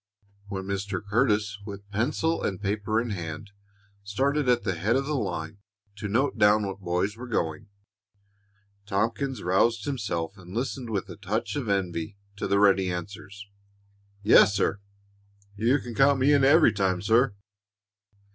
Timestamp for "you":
15.55-15.77